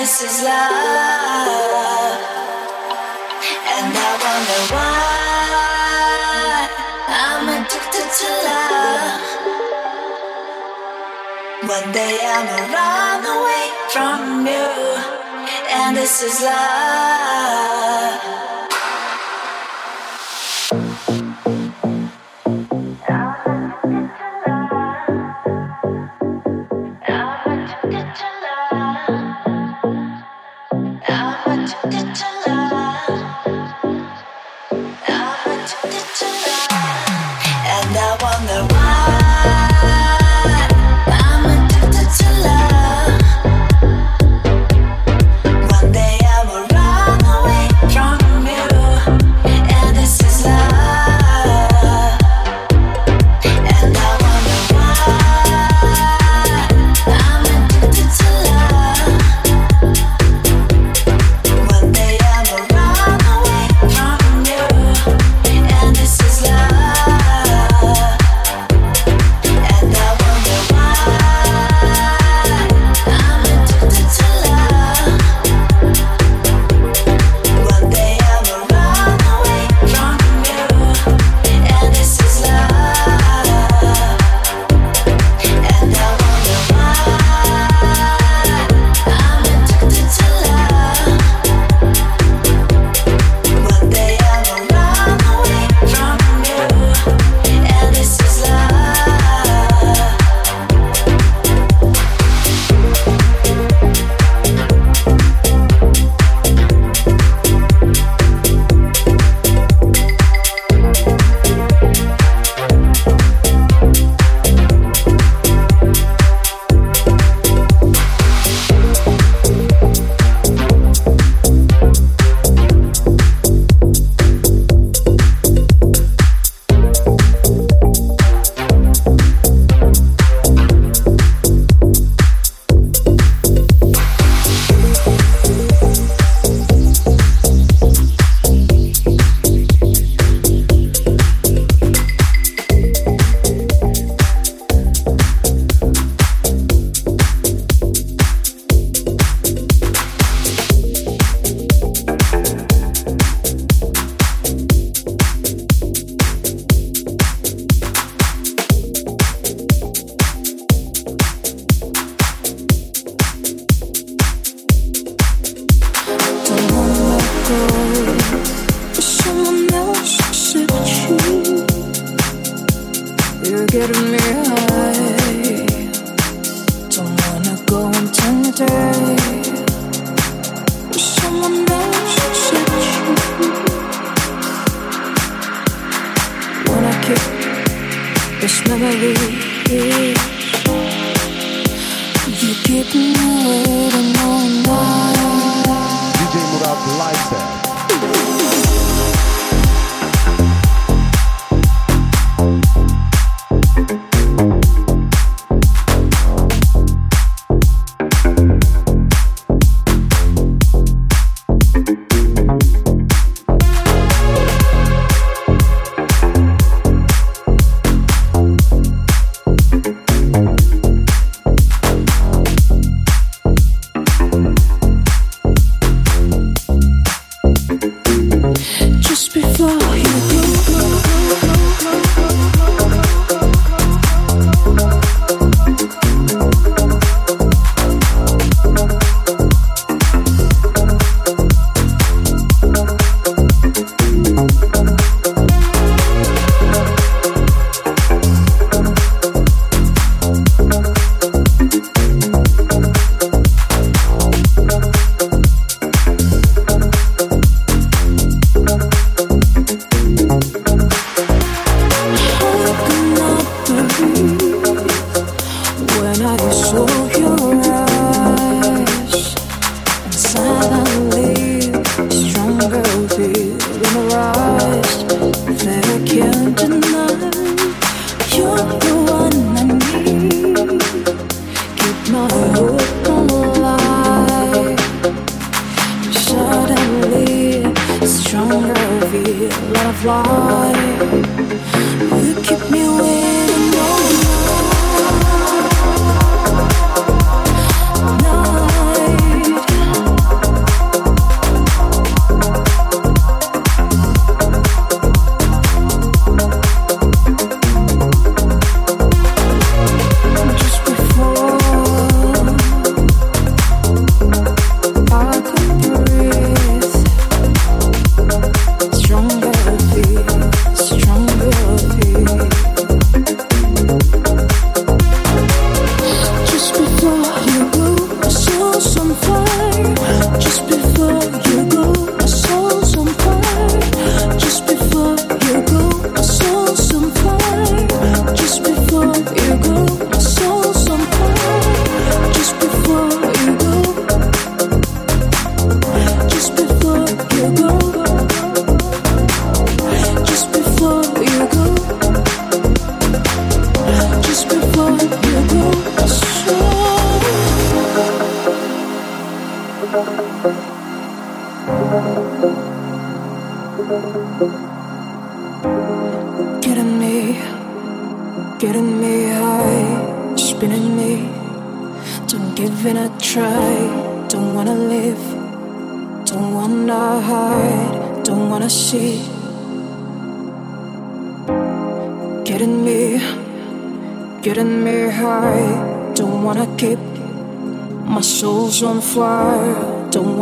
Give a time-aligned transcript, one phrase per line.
[0.00, 2.20] this is love.
[3.76, 6.68] And I wonder why
[7.22, 9.22] I'm addicted to love.
[11.68, 14.70] One day I'm a run away from you.
[15.68, 18.49] And this is love.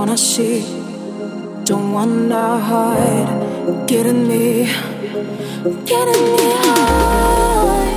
[0.09, 0.64] wanna see,
[1.64, 3.87] don't wanna hide.
[3.87, 4.64] Getting me,
[5.85, 7.92] getting me high.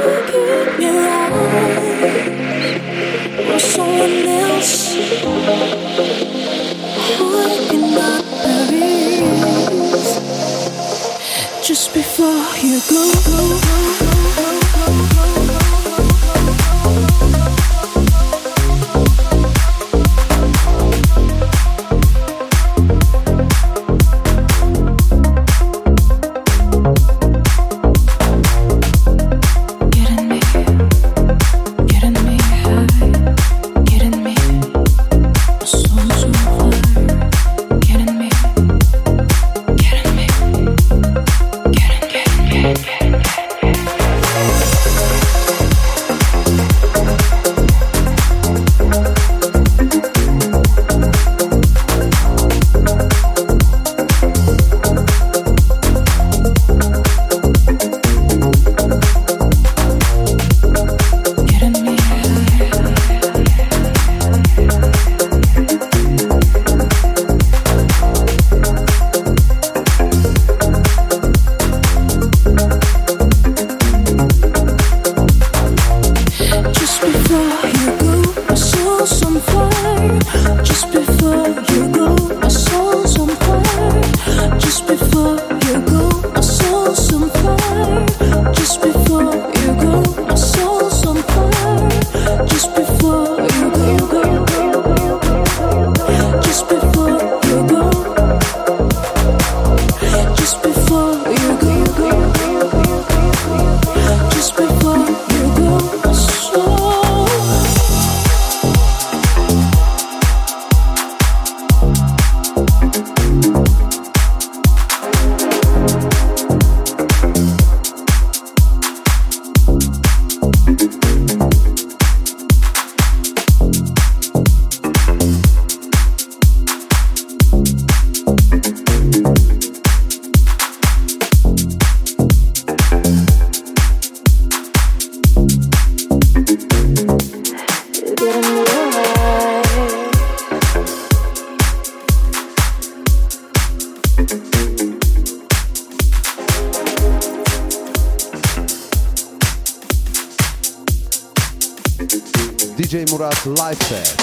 [152.76, 154.22] DJ Murat live set.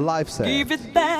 [0.00, 0.46] Live set.
[0.46, 1.11] Give it back.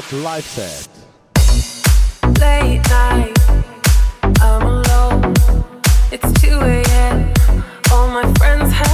[0.00, 0.88] Art live set.
[2.40, 3.36] Late night,
[4.40, 5.34] I'm alone.
[6.10, 7.34] It's 2 a.m.
[7.92, 8.89] All my friends have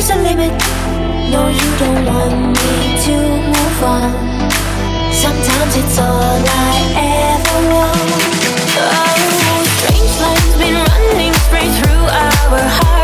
[0.00, 0.52] there's a limit.
[1.30, 3.16] No, you don't want me to
[3.52, 4.10] move on.
[5.12, 8.10] Sometimes it's all I ever want.
[8.80, 12.99] Oh, strange lines been running straight through our hearts.